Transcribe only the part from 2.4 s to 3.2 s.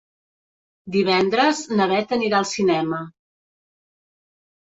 cinema.